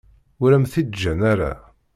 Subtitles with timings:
[0.43, 1.51] Ur am-t-id-ǧǧan ara.